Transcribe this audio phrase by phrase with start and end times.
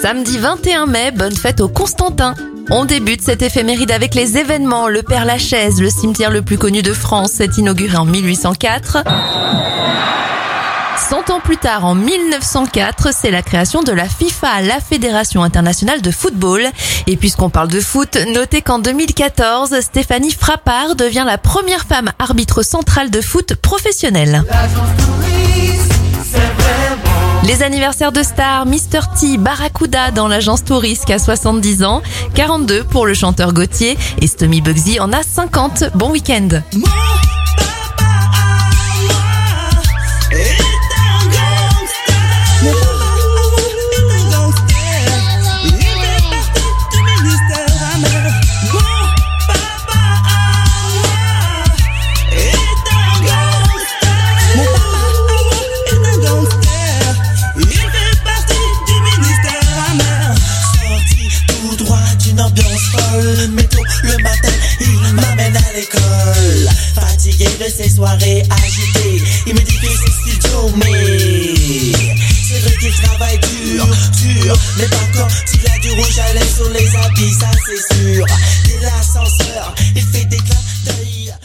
[0.00, 2.34] Samedi 21 mai, bonne fête au Constantin.
[2.70, 4.86] On débute cette éphéméride avec les événements.
[4.86, 8.98] Le Père Lachaise, le cimetière le plus connu de France, s'est inauguré en 1804.
[11.10, 16.00] Cent ans plus tard, en 1904, c'est la création de la FIFA, la Fédération internationale
[16.00, 16.68] de football.
[17.08, 22.62] Et puisqu'on parle de foot, notez qu'en 2014, Stéphanie Frappard devient la première femme arbitre
[22.62, 24.44] centrale de foot professionnelle.
[27.48, 29.00] Les anniversaires de stars, Mr.
[29.18, 32.02] T, Barracuda dans l'agence Touriste à 70 ans,
[32.34, 35.84] 42 pour le chanteur Gauthier et Stomy Bugsy en a 50.
[35.94, 36.48] Bon week-end.
[62.58, 63.48] Ambiance folle.
[63.50, 66.68] Métro le matin, il m'amène à l'école.
[66.94, 70.18] Fatigué de ces soirées agitées, il me dit que c'est
[70.76, 71.92] mais
[72.42, 73.86] c'est vrai qu'il travaille dur,
[74.20, 74.56] dur.
[74.78, 78.26] Mais pas quand il a du rouge à lèvres sur les habits, ça c'est sûr.
[78.70, 79.74] Et l'ascenseur,